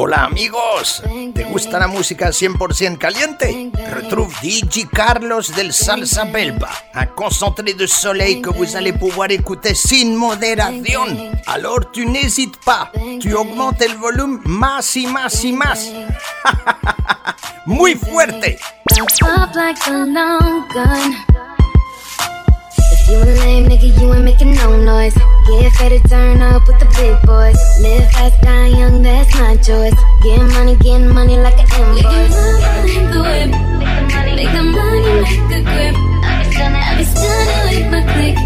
[0.00, 1.02] Hola amigos,
[1.34, 7.88] ¿te gusta la música 100% caliente Retrouve DJ Carlos del Salsa Belba, un concentré de
[7.88, 11.32] soleil que vous allez pouvoir écouter sin modération.
[11.46, 15.90] Alors tu n'hésites pas, tu augmentes el volumen más y más y más.
[17.66, 18.56] Muy fuerte.
[23.08, 25.14] You a lame nigga, you ain't making no noise.
[25.14, 27.56] Get fed to turn up with the big boys.
[27.80, 29.94] Live fast, die young, that's my choice.
[30.22, 32.36] Getting money, getting money like an invoice.
[32.84, 33.50] Make the whip,
[34.36, 35.96] make the money, make the grip.
[36.20, 38.36] I be stunning, with my click.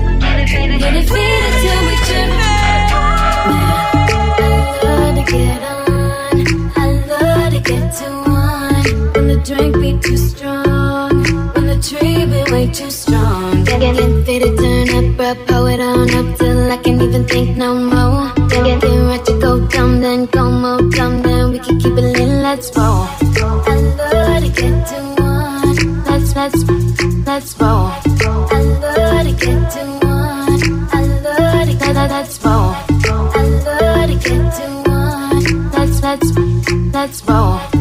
[0.79, 2.31] Get it faded till we trip.
[4.39, 4.49] I
[4.85, 6.35] love to get on,
[6.77, 6.79] I
[7.11, 8.87] love to get to one.
[9.15, 11.25] When the drink be too strong,
[11.55, 13.42] when the tree be way too strong.
[13.81, 17.57] Get it faded, turn up, bro, pour it on up till I can't even think
[17.57, 18.33] no more.
[18.49, 22.03] Get get right to go dumb, then go more dumb, then we can keep it
[22.17, 23.09] lit, let's roll.
[23.67, 26.63] I love to get to one, let's let's
[27.27, 27.91] let's roll.
[28.51, 30.61] I love to get to one,
[30.93, 32.75] I love to get let's roll.
[33.35, 36.29] I love to get to one, let's let's
[36.93, 37.72] let's roll.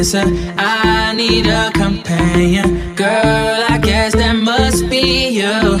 [0.00, 0.24] A dancer.
[0.58, 2.94] I need a companion.
[2.94, 5.78] Girl, I guess that must be you.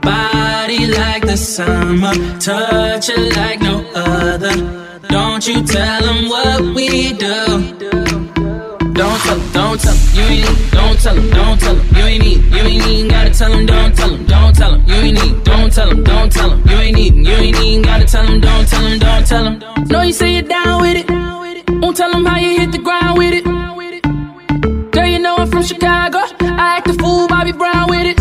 [0.00, 4.54] Body like the summer, touch it like no other.
[5.08, 7.78] Don't you tell them what we do.
[8.94, 12.58] Don't tell don't tell you ain't need, don't tell don't tell you ain't need, you
[12.58, 15.72] ain't even gotta tell them, don't tell them, don't tell them, you ain't need, don't
[15.72, 18.98] tell don't tell you ain't even, you ain't even gotta tell them, don't tell them,
[18.98, 19.86] don't tell them.
[19.88, 21.06] Know you say you're down with it,
[21.92, 23.44] won't tell them how you hit the ground with it.
[24.92, 28.18] Girl, you know I'm from Chicago, I act a fool, Bobby Brown with it.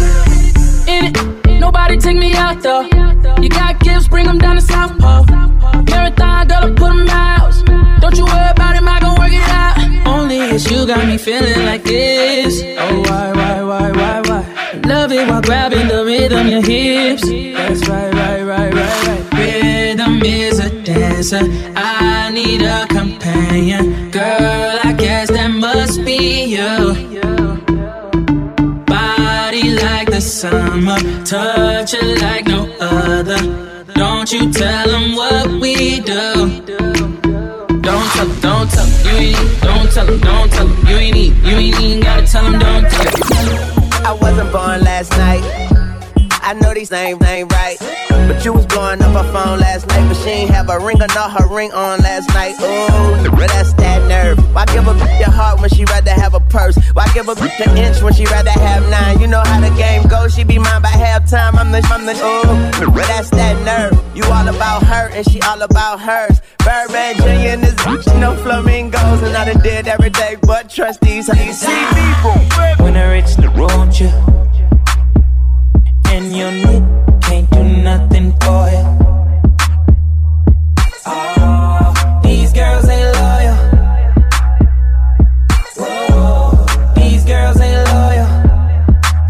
[0.89, 2.83] In it, nobody take me out though.
[3.42, 5.23] You got gifts, bring them down to South Pole.
[5.86, 8.02] Marathon, girl, I put them out.
[8.02, 10.05] Don't you worry about him, I gon' work it out.
[10.05, 12.61] Only it's you got me feeling like this.
[12.77, 14.82] Oh, why, why, why, why, why?
[14.83, 17.23] Love it while grabbing the rhythm, your hips.
[17.23, 19.30] That's right, right, right, right, right.
[21.21, 21.73] Rhythm is a dancer.
[21.76, 24.11] I need a companion.
[24.11, 27.21] Girl, I guess that must be you.
[28.86, 33.39] Body like the summer, touch it like no other.
[33.93, 36.61] Don't you tell them what we do.
[37.82, 40.95] Don't tell them, don't tell them, you ain't don't tell them, don't tell them, you
[40.95, 44.05] ain't you ain't even gotta tell them, don't tell them.
[44.05, 45.70] I wasn't born last night.
[46.52, 47.78] I know these names ain't right.
[48.28, 51.02] But you was blowing up her phone last night, but she ain't have a ring
[51.02, 52.60] or not her ring on last night.
[52.60, 54.38] Ooh, but that's that nerve.
[54.54, 56.76] Why give a bitch your heart when she rather have a purse?
[56.92, 59.22] Why give a bitch an inch when she rather have nine?
[59.22, 61.56] You know how the game goes, she be mine by halftime.
[61.56, 63.95] I'm the, I'm the, ooh, but that's that nerve.
[64.14, 66.42] You all about her and she all about hers.
[66.66, 67.56] Birdman Jr.
[67.56, 69.22] and this bitch, no flamingos.
[69.22, 71.32] And I done did every day but trust these.
[71.32, 72.83] How you see me, boom.
[72.83, 74.12] When I reach the road, you
[76.11, 76.83] and your knee
[77.22, 78.83] can't do nothing for you.
[81.05, 83.55] Oh, these girls ain't loyal.
[85.80, 88.30] Whoa, these girls ain't loyal.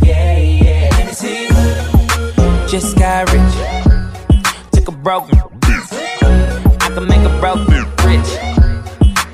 [0.02, 0.90] Yeah, yeah.
[0.98, 1.48] Let me see.
[2.68, 3.56] Just got rich.
[4.72, 5.40] Took a broken.
[6.82, 8.32] I can make a broken rich,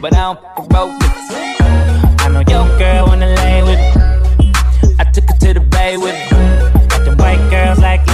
[0.02, 0.98] but I don't a broken.
[2.20, 3.80] I know your girl wanna lay with
[4.40, 4.52] me.
[5.00, 6.27] I took her to the bay with me.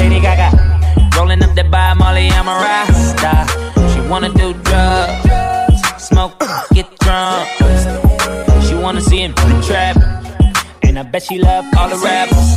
[0.04, 0.50] Lady Gaga.
[1.16, 3.34] Rolling up that by Molly, I'm a rasta.
[3.92, 6.38] She wanna do drugs, smoke,
[6.74, 7.48] get drunk.
[8.66, 9.96] She wanna see him in the trap.
[10.84, 12.50] And I bet she love all the rappers.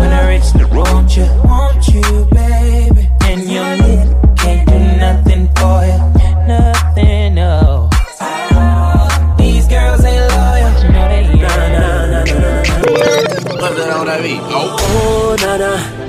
[0.00, 3.10] When I reach the road, you want you, baby.
[3.28, 5.98] And lip can't do nothing for you.
[6.48, 7.90] Nothing, no.
[9.36, 10.70] These girls ain't loyal.
[10.94, 11.20] No, they
[14.32, 14.42] ain't.
[14.52, 15.99] Oh, oh Nana,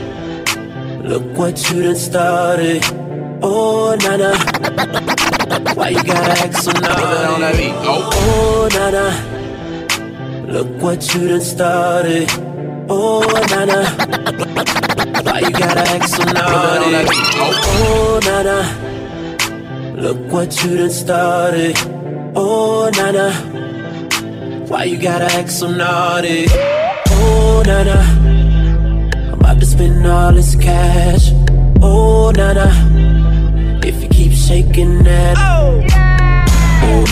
[1.11, 2.81] look what you done started.
[3.43, 4.31] Oh, Nana,
[5.75, 7.67] why you gotta act so naughty?
[7.83, 9.05] Oh, Nana,
[10.47, 12.31] look what you done started.
[12.87, 13.79] Oh, Nana,
[15.25, 16.95] why you gotta act so naughty?
[17.43, 18.57] Oh, Nana,
[20.01, 21.75] look what you done started.
[22.37, 23.33] Oh, Nana,
[24.69, 26.45] why you gotta act so naughty?
[26.47, 27.99] Oh, Nana,
[29.81, 31.31] Spend all this cash.
[31.81, 32.69] Oh, Nana,
[33.83, 35.35] if you keep shaking that.
[35.39, 35.81] Oh,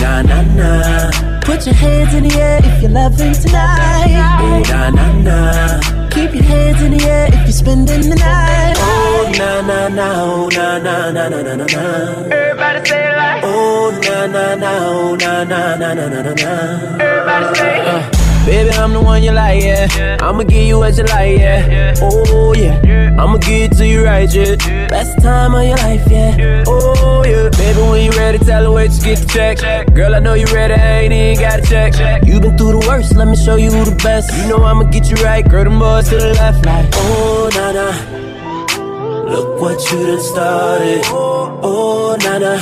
[0.00, 1.40] na na na.
[1.40, 4.14] Put your hands in the air if you're loving tonight.
[4.40, 5.80] Oh, na na na.
[6.10, 8.76] Keep your hands in the air if you're spending the night.
[8.78, 11.82] Oh, na na na, oh, na na na na na na na.
[12.30, 13.42] Everybody say it like.
[13.42, 17.02] Oh, na na na, oh, na na na na na na na.
[17.02, 18.14] Everybody say it.
[18.14, 18.19] Uh.
[18.50, 20.16] Baby, I'm the one you like, yeah.
[20.20, 21.94] I'ma give you what you like, yeah.
[22.02, 23.14] Oh, yeah.
[23.16, 24.56] I'ma give it to you right, yeah.
[24.88, 26.64] Best time of your life, yeah.
[26.66, 27.48] Oh, yeah.
[27.50, 29.94] Baby, when you ready, tell her wait to get the check.
[29.94, 32.26] Girl, I know you ready, I ain't even got to check.
[32.26, 34.36] You been through the worst, let me show you who the best.
[34.36, 37.70] You know I'ma get you right, girl, them boys to the left, like, oh, nah,
[37.70, 39.30] nah.
[39.30, 41.02] Look what you done started.
[41.04, 42.58] Oh, nah.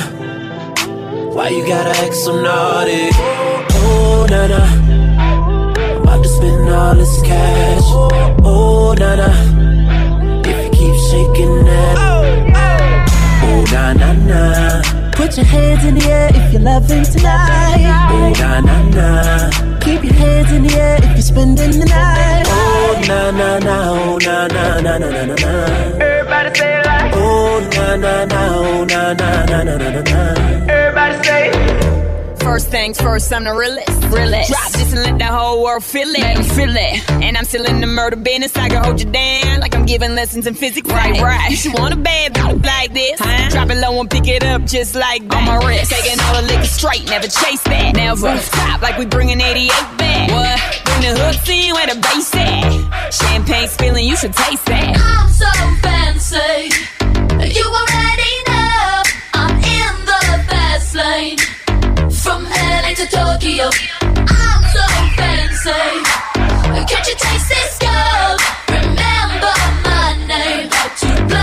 [1.33, 3.09] Why you gotta act so naughty?
[3.81, 4.27] Oh,
[6.19, 7.83] nah, nah spend all this cash.
[8.43, 9.29] Oh, na na.
[10.45, 11.95] If you keep shaking that.
[11.97, 14.81] Oh, na na na.
[15.11, 18.09] Put your hands in the air if you're loving tonight.
[18.11, 19.79] Oh, na na na.
[19.79, 22.43] Keep your hands in the air if you're spending the night.
[22.47, 23.75] Oh, na na na.
[23.89, 25.51] Oh, na na na na na na na.
[25.99, 27.13] Everybody say it like.
[27.15, 28.41] Oh, na na na.
[28.55, 30.19] Oh, na na na na na na.
[30.69, 32.08] Everybody say.
[32.49, 34.03] First things first, I'm the realest.
[34.05, 34.49] realest.
[34.49, 36.17] Drop this and let the whole world feel it.
[36.17, 37.09] Let them feel it.
[37.23, 38.57] And I'm still in the murder business.
[38.57, 40.89] I can hold you down like I'm giving lessons in physics.
[40.89, 41.51] Right, right.
[41.51, 43.19] You should want a bad like this.
[43.19, 43.49] Huh?
[43.49, 45.37] Drop it low and pick it up just like that.
[45.37, 45.91] On my wrist.
[45.91, 47.95] Taking all the liquor straight, never chase that.
[47.95, 49.69] Never rooftop like we bringing 88
[49.99, 50.31] back.
[50.31, 50.81] What?
[50.85, 53.13] Bring the hooks in where the bass at.
[53.13, 54.97] Champagne spilling, you should taste that.
[54.97, 55.45] I'm so
[55.83, 56.88] fancy.
[62.99, 63.71] To Tokyo,
[64.03, 64.83] I'm so
[65.15, 65.71] fancy.
[66.83, 68.35] Can't you taste this girl?
[68.67, 69.55] Remember
[69.87, 71.39] my name, to blow.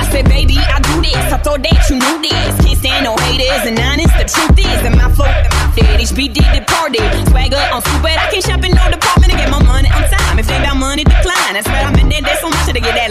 [0.00, 1.12] I said, baby, I do this.
[1.12, 2.56] I thought that you knew this.
[2.64, 6.40] Can't stand no haters, and honest, the truth is that my folk, my fit, HBD
[6.56, 7.04] the party.
[7.28, 10.40] Swagger on stupid, I can't shop in no department to get my money on time.
[10.40, 11.52] If they got money, decline.
[11.52, 12.24] That's why I'm in there.
[12.24, 13.09] There's so much to get that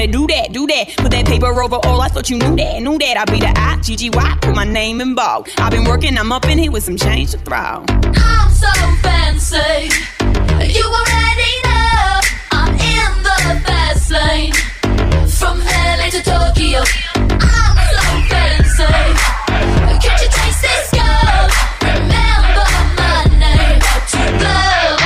[0.00, 0.96] They do that, do that.
[0.96, 2.00] Put that paper over all.
[2.00, 3.18] I thought you knew that, knew that.
[3.18, 4.38] I be the I G G Y.
[4.40, 5.50] Put my name in bold.
[5.58, 6.16] I've been working.
[6.16, 7.84] I'm up in here with some change to throw.
[7.84, 8.72] I'm so
[9.04, 9.92] fancy.
[10.72, 12.16] You already know
[12.50, 14.54] I'm in the fast lane.
[15.28, 16.80] From LA to Tokyo.
[17.20, 18.00] I'm so
[18.32, 18.88] fancy.
[20.00, 21.44] Can't you taste this girl?
[21.84, 22.64] Remember
[22.96, 23.80] my name.
[23.84, 24.96] To blow.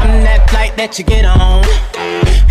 [0.00, 1.89] I'm that flight that you get on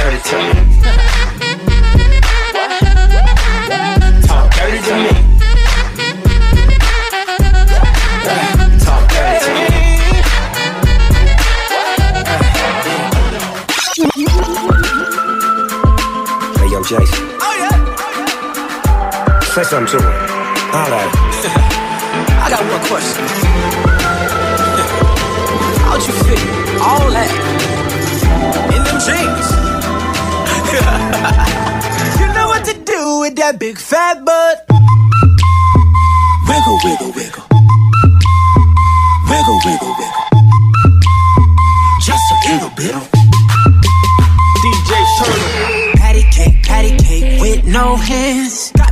[0.00, 0.52] Dirty to me.
[4.26, 5.12] talk dirty to me.
[8.80, 9.66] talk dirty to me.
[16.56, 17.24] Hey, yo, Jason.
[17.40, 17.54] Oh,
[19.54, 20.14] Say something to her.
[20.72, 21.02] Holla
[22.42, 23.24] I got one question.
[25.84, 26.40] How'd you fit
[26.80, 27.30] all that
[28.74, 29.59] in them jeans?
[30.72, 34.64] You know what to do with that big fat butt.
[36.46, 37.44] Wiggle, wiggle, wiggle.
[39.28, 40.26] Wiggle, wiggle, wiggle.
[42.00, 42.94] Just a little bit.
[44.62, 45.96] DJ Turner.
[45.96, 48.72] Patty cake, patty cake with no hands.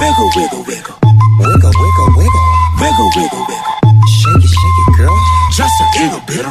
[0.00, 0.96] Wiggle, wiggle, wiggle.
[1.38, 2.44] Wiggle, wiggle, wiggle.
[2.80, 3.74] Wiggle, wiggle, wiggle.
[4.08, 5.18] Shake it, shake it, girl.
[5.52, 6.46] Just a little bit.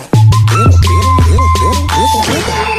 [0.53, 2.78] Wiggle, wiggle, wiggle, wiggle, wiggle, wiggle.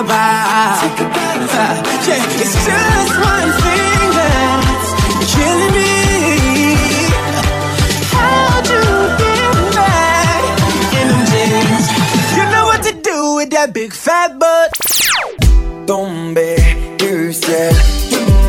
[0.00, 1.76] Take a bow.
[2.08, 4.88] Yeah, it's just one thing that's
[5.34, 5.92] killing me.
[8.08, 8.86] How'd you
[9.20, 10.44] get back
[10.98, 11.86] in them jeans?
[12.34, 14.72] You know what to do with that big fat butt.
[15.86, 16.56] tomber
[16.96, 17.74] du ciel.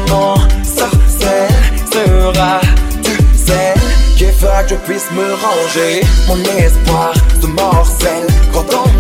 [0.08, 1.52] Mon sorcelle
[1.92, 2.62] sera
[3.04, 3.82] tu celle
[4.16, 6.02] qui fera que je puisse me ranger.
[6.28, 8.91] Mon espoir se morcelle quand on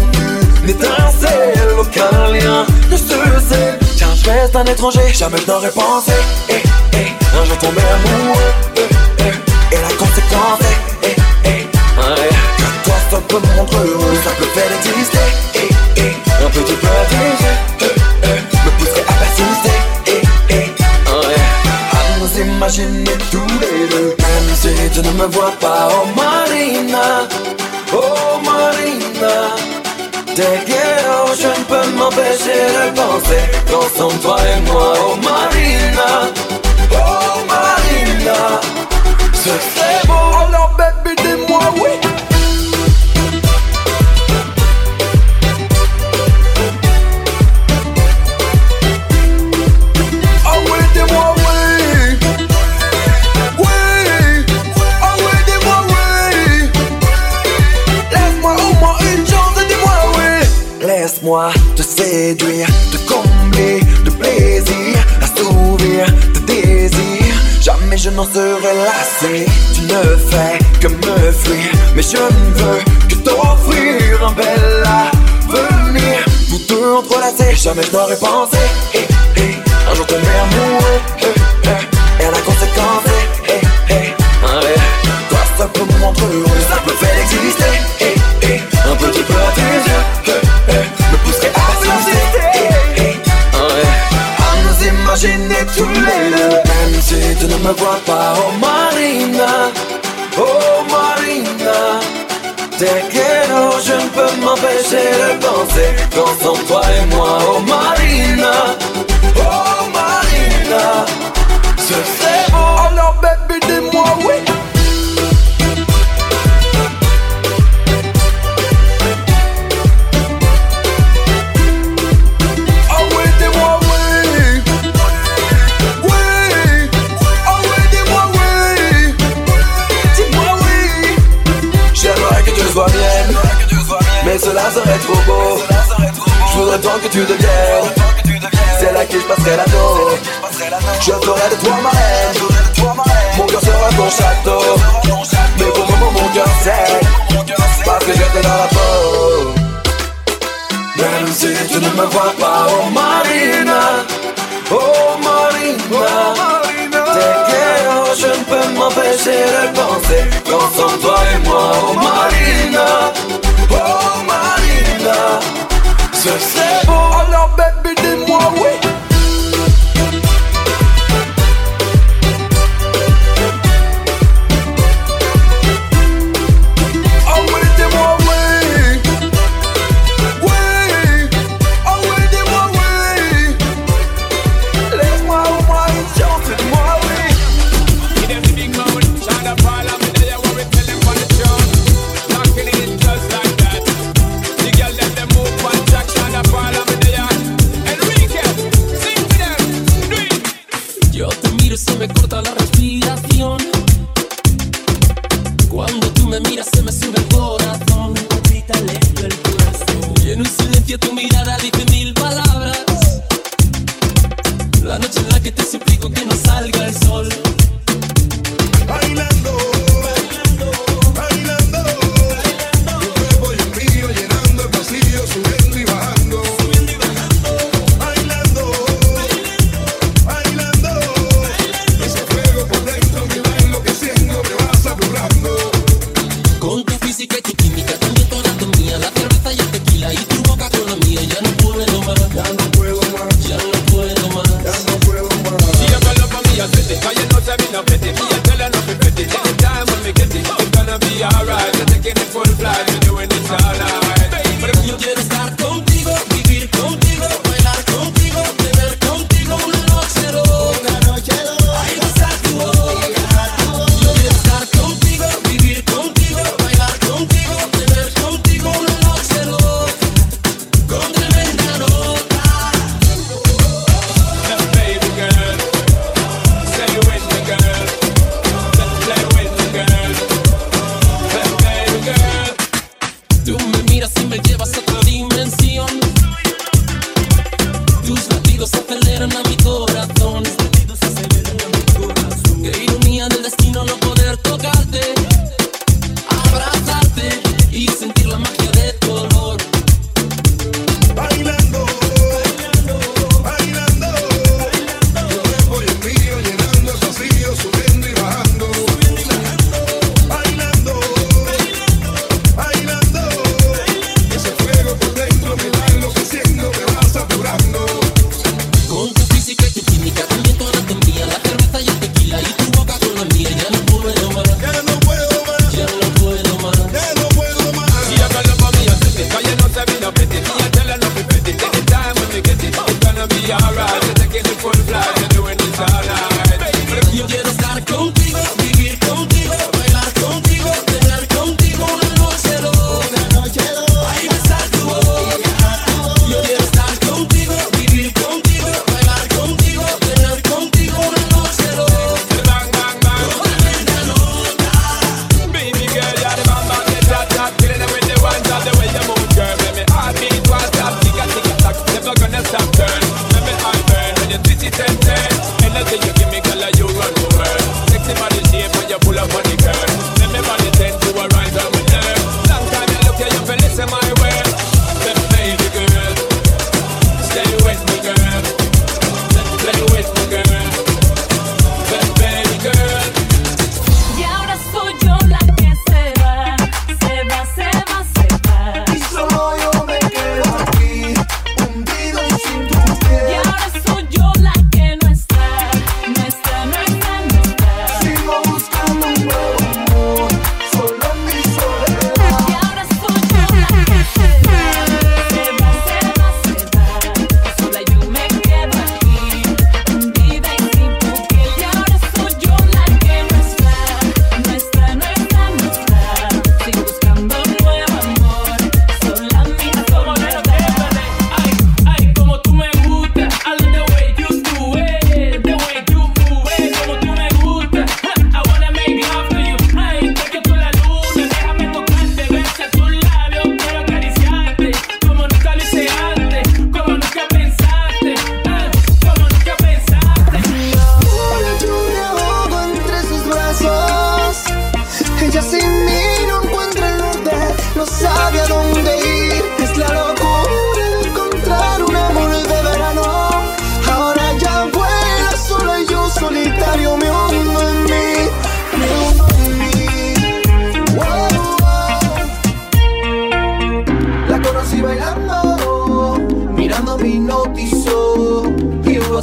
[1.81, 3.17] aucun lien ne se
[3.49, 3.79] sait.
[3.97, 6.13] Tiens, je reste un étranger, jamais je n'aurais pensé.
[6.49, 6.61] Eh,
[6.93, 8.51] eh, un jour tomber amoureux.
[8.77, 8.81] Eh,
[9.19, 14.17] eh, et la conséquence est, eh, eh, ouais, que toi seul peut me rendre heureux.
[14.23, 15.27] Ça peut faire exister.
[15.55, 17.85] Eh, eh, un petit peu à eh,
[18.23, 19.77] eh, me pousserait à persister.
[20.07, 20.69] Eh, eh,
[21.97, 24.15] à nous imaginer tous les deux.
[24.19, 27.27] Même si tu ne me vois pas, oh Marina,
[27.93, 29.35] oh Marina.
[30.35, 31.00] Te quiero,
[31.35, 36.40] je ne peux m'empêcher de penser Concentre-toi et moi, oh Marina
[61.91, 69.45] séduire, te combler de plaisir Assouvir tes désirs Jamais je n'en serai lassé
[69.75, 71.71] Tu ne fais que me fuir.
[71.95, 76.25] Mais je ne veux que t'offrir un bel avenir.
[76.49, 78.57] Vous deux entrelacés, jamais je n'aurais pensé.
[79.91, 83.03] Un jour tomber amoureux eh, Et la conséquence
[83.47, 84.15] eh, ouais.
[85.29, 87.65] Toi seul peut me rendre heureux Ça peut faire exister
[88.89, 89.90] Un petit peu à
[95.23, 98.33] imaginer tous les deux Même si tu ne me vois pas.
[98.37, 99.71] Oh Marina.
[100.37, 101.99] Oh Marina.
[102.77, 107.37] Te quiero, je ne peux m'empêcher de penser Concentre-toi et moi.
[107.53, 108.40] Oh Marina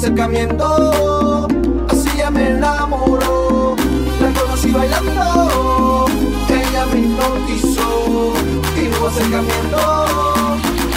[0.09, 1.47] acercamiento,
[1.91, 3.77] así ya me enamoró.
[4.21, 6.07] La conocí bailando,
[6.49, 8.33] ella me hipnotizó.
[8.75, 9.79] Y hubo acercamiento,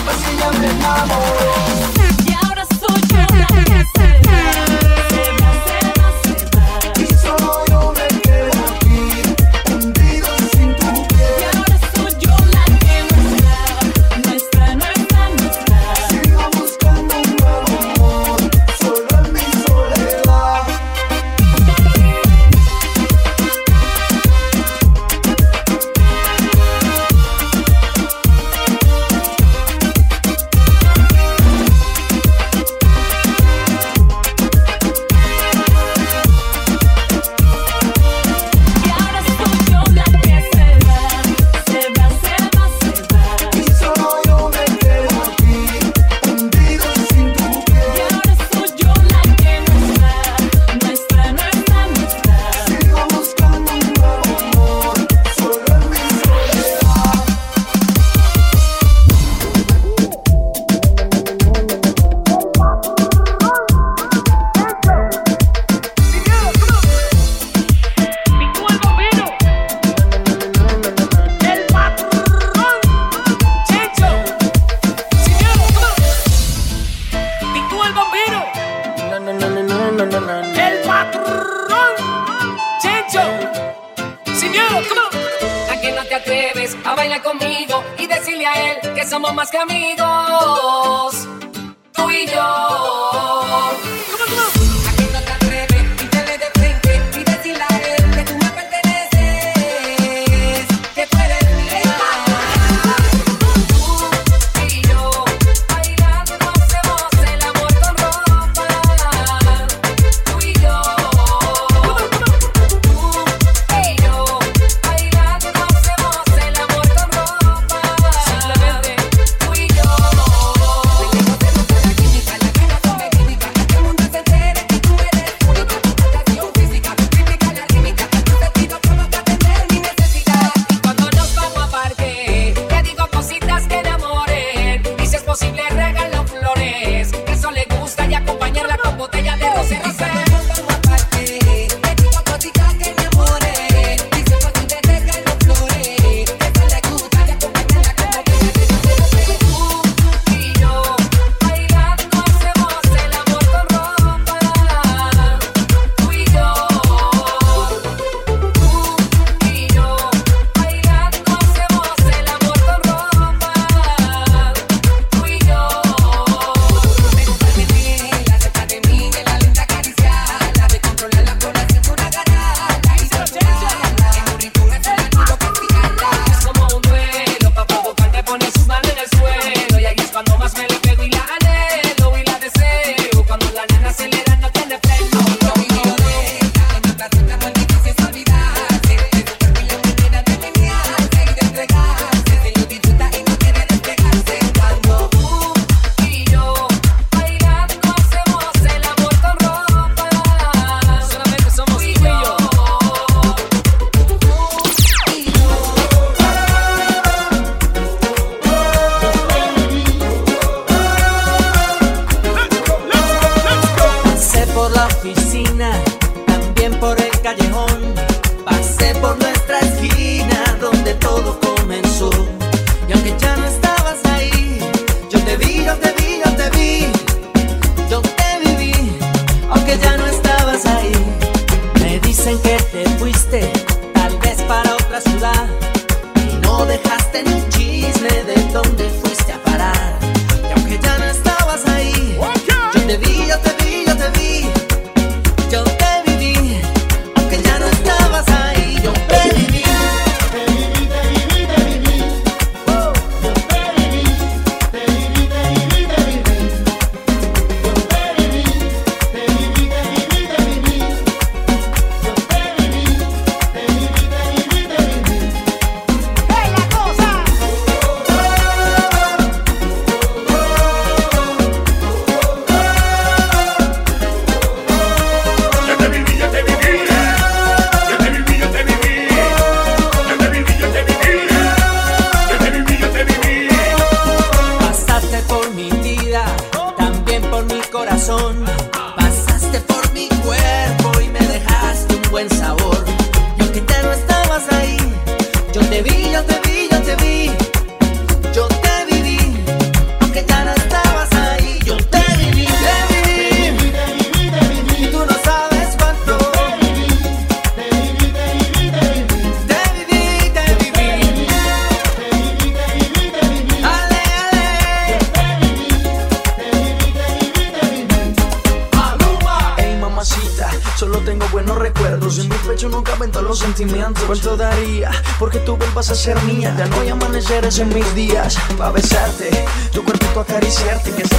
[0.08, 1.81] así ya me enamoró.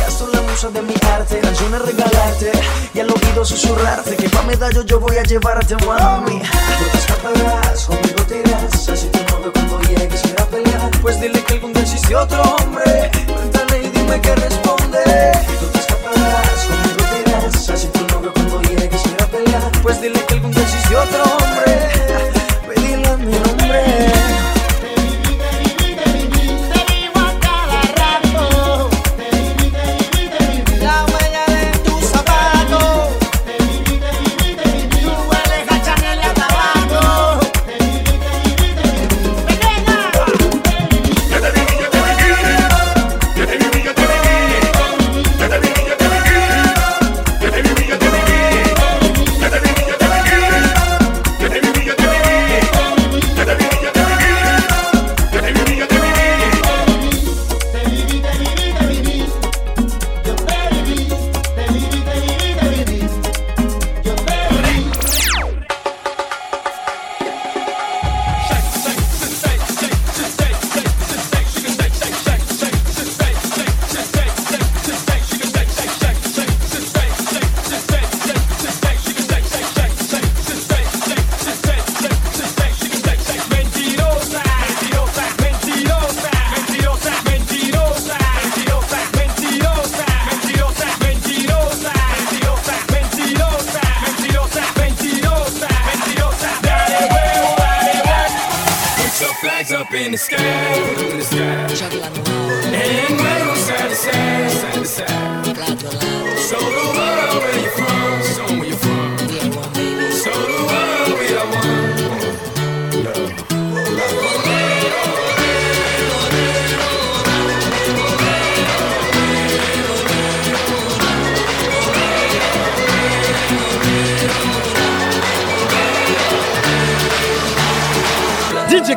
[0.03, 2.53] Ellas la musa de mi arte, canciones regalarte
[2.93, 6.38] y al oído susurrarte que pa' medallo yo voy a llevarte, mami.
[6.38, 10.91] No te escaparás, conmigo te irás, así tu novio cuando llegues quiera pelear.
[11.03, 14.72] Pues dile que algún día existe otro hombre, cuéntale y dime que responde.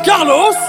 [0.06, 0.65] Carlos.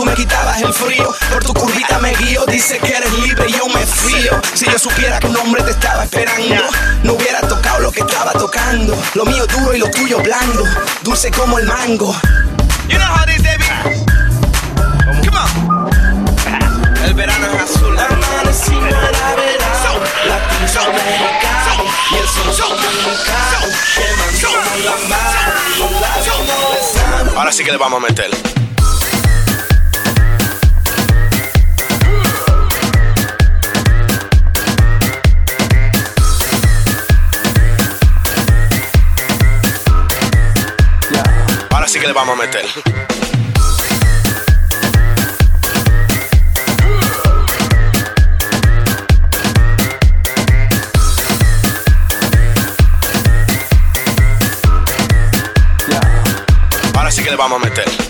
[0.00, 3.52] Tú me quitabas el frío, por tu curvita me guío, dice que eres libre y
[3.52, 4.40] yo me fío.
[4.54, 6.62] Si yo supiera que un hombre te estaba esperando,
[7.02, 8.96] no hubiera tocado lo que estaba tocando.
[9.12, 10.64] Lo mío duro y lo tuyo blando,
[11.02, 12.14] dulce como el mango.
[12.88, 13.66] You know how this baby.
[15.22, 15.90] Come on.
[17.04, 17.98] El verano es azul.
[17.98, 20.00] Amanecí maravilloso,
[22.10, 24.48] y el sol dominicano, quemando
[24.82, 25.30] la mar.
[27.36, 28.59] Ahora sí que le vamos a meter.
[42.00, 42.64] Que le vamos a meter.
[56.94, 58.09] Ahora sí que le vamos a meter.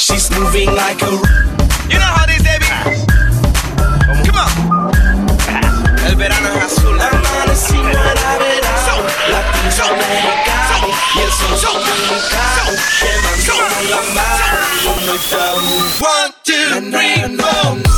[0.00, 1.10] She's moving like a.
[1.90, 2.64] You know how this baby.
[4.24, 4.50] Come on.
[6.06, 6.96] El verano es azul.
[9.30, 13.54] Latino americano, y el sol dominicano, quemando
[13.90, 14.40] la mar.
[14.86, 15.68] Uno y tabú.
[16.00, 17.89] One, two, three, four.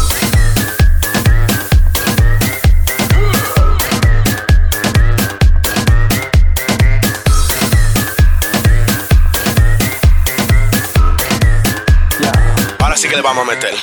[13.12, 13.74] Que le vamos a meter.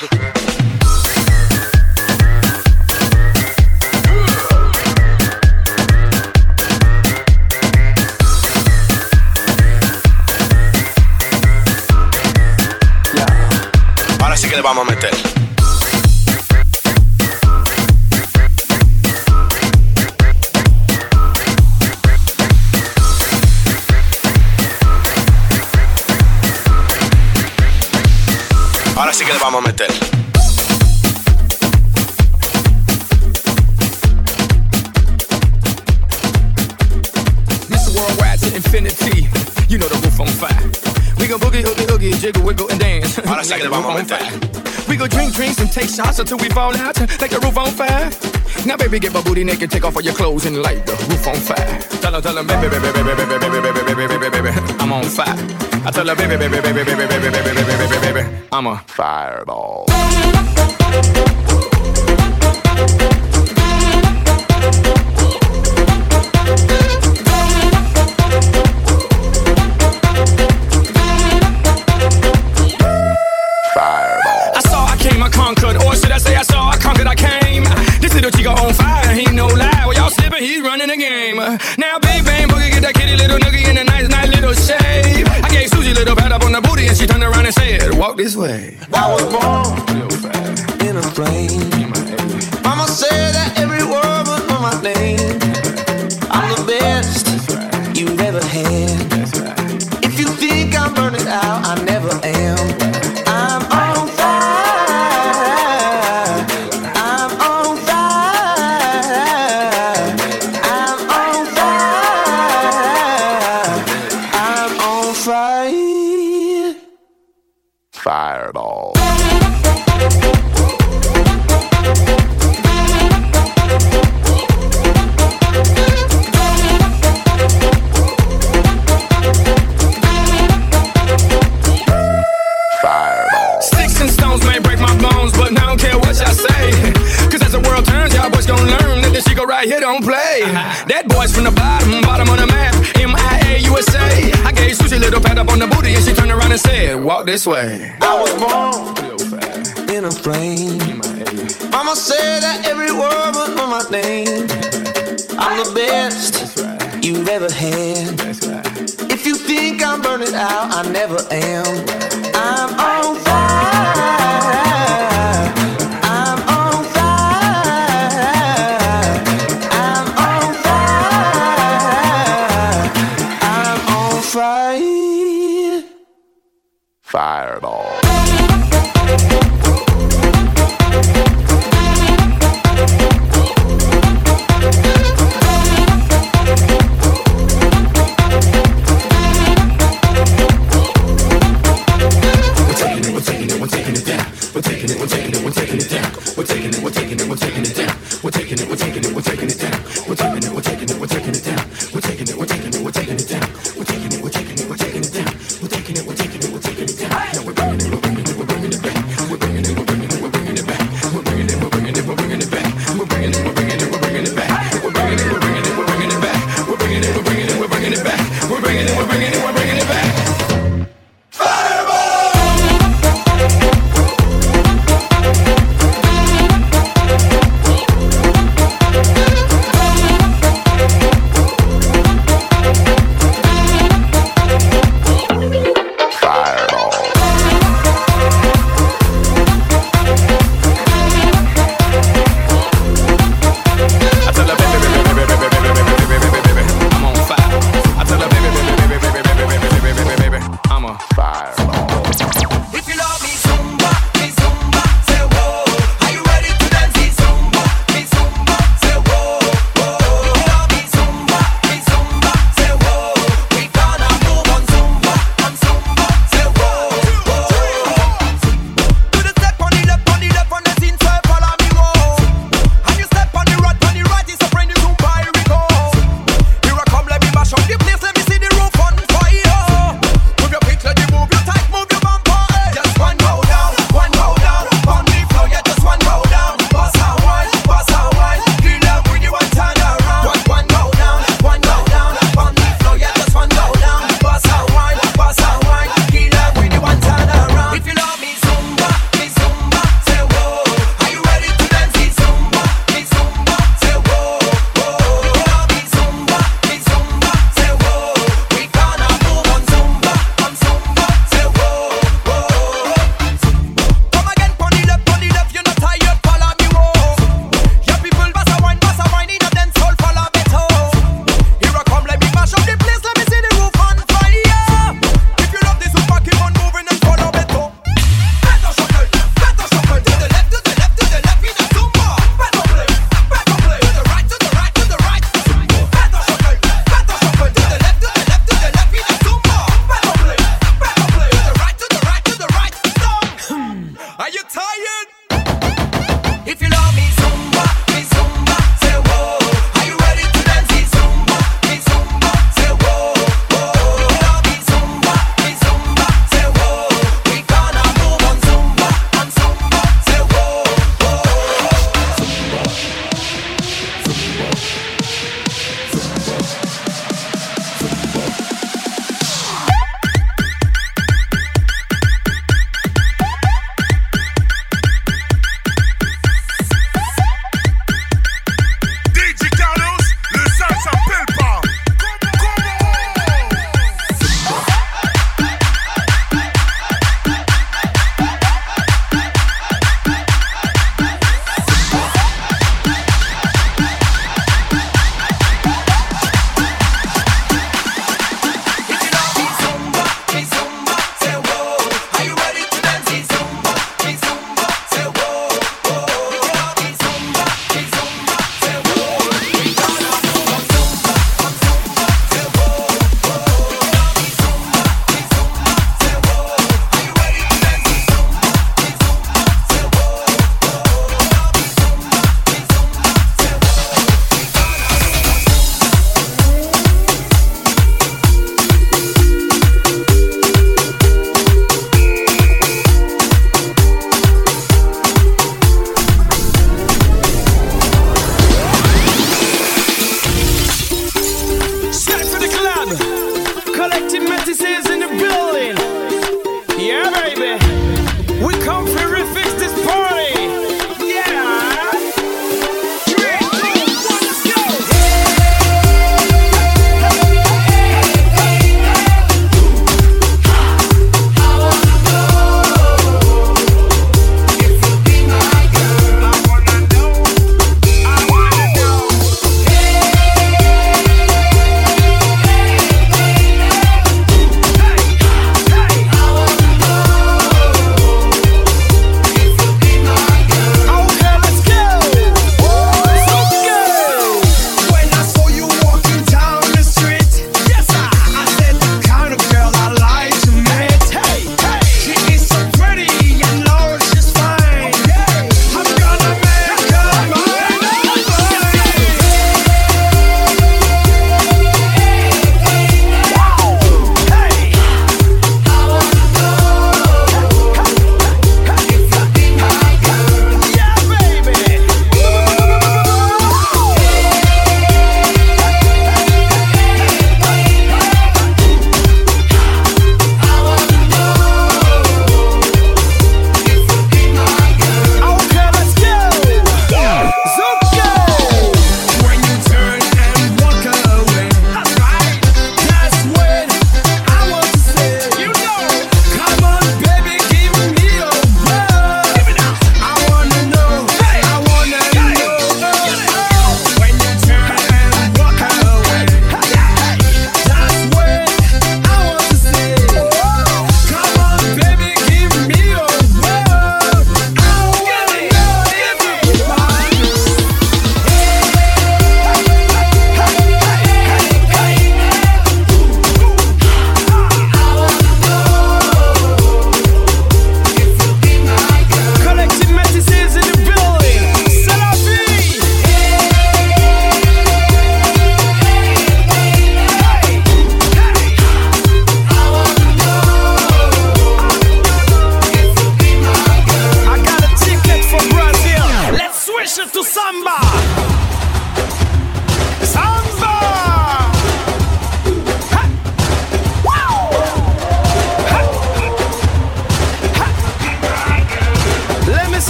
[14.20, 15.29] Ahora sí que le vamos a meter.
[29.40, 29.88] Le vamos a meter.
[37.70, 38.56] Mr.
[38.56, 39.28] Infinity.
[39.70, 40.50] You know the roof on fire.
[41.20, 43.20] We go boogie, oogie, oogie, jiggle, wiggle, and dance.
[43.20, 44.20] Ahora sí que the le vamos a meter.
[44.88, 47.72] We go drink drinks and take shots until we fall out like the roof on
[47.72, 48.10] fire.
[48.66, 51.28] Now, baby, get my booty naked, take off all your clothes and light the roof
[51.28, 51.80] on fire.
[52.02, 54.92] Tell her, tell her, baby, baby, baby, baby, baby, baby, baby, baby, baby, baby, I'm
[54.92, 55.68] on fire.
[55.86, 59.86] I tell her, baby, baby, baby, baby, baby, baby, baby, baby, baby, I'm a fireball.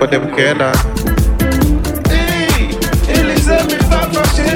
[0.00, 0.74] but them care not.
[2.08, 2.70] Hey,
[3.06, 4.48] eles aiment pas marcher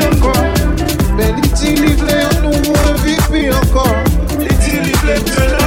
[2.33, 3.97] on nous voit vivre encore.
[4.41, 5.65] Les petits livres, c'est là.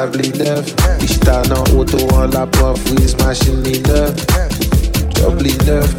[0.00, 0.74] savent les neufs.
[1.02, 4.14] Ishtar en auto en la pointe, freeze Smashing les neufs.
[5.16, 5.94] Job les neufs,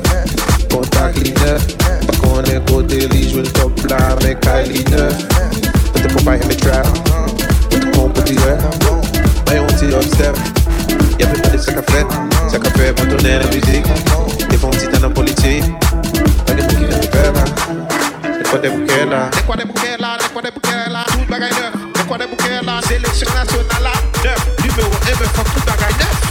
[0.72, 1.78] contact les neufs.
[2.08, 5.14] Pas qu'on est côté lit, je le top là avec Kylie neuf.
[5.93, 6.88] But the pop me trap,
[7.70, 8.58] but the pump put the air.
[9.47, 10.36] My own tea upstep.
[11.20, 12.08] Y'a plus pas de sac à fête,
[12.49, 13.86] sac à fête, mon tourner la musique.
[14.49, 15.64] Des fonds petits dans la politique.
[16.47, 17.43] Pas de bouquets de faire là.
[18.24, 19.30] C'est quoi des bouquets là?
[19.32, 19.66] C'est quoi des
[19.99, 20.18] là?
[20.20, 21.04] C'est quoi des bouquets là?
[21.08, 21.80] Tout bagaille neuf
[22.12, 24.49] incroyable girl en élection nationale à 9.
[24.64, 26.30] Numéro 1, me fuck tout bagaille 9.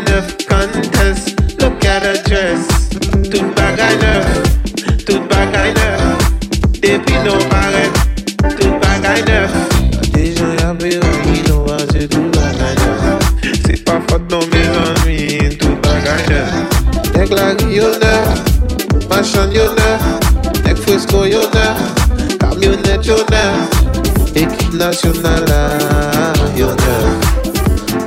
[25.03, 27.17] international ah, your girl.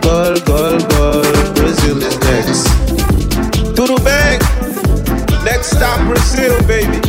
[0.00, 1.22] Goal, goal, goal,
[1.54, 2.66] Brazil is next.
[3.74, 4.38] Tudo bem?
[5.44, 7.00] Next stop Brazil, baby.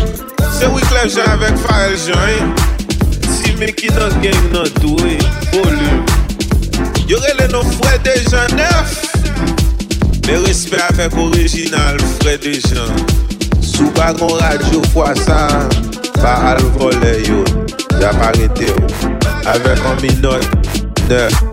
[0.52, 2.44] Se we clap jan avèk Pharrell jan, eh?
[3.30, 5.20] Si me ki nan game nan tou, eh?
[5.52, 6.04] Volume.
[7.08, 8.96] Yorele nou fwè de jan nef.
[10.26, 13.06] Me respè avèk orijinal fwè de jan.
[13.62, 15.44] Sou bagon radyo fwa sa,
[16.22, 17.44] pa al vole yo,
[18.00, 19.25] jap parete yo.
[19.46, 20.22] avec en minute
[21.10, 21.45] de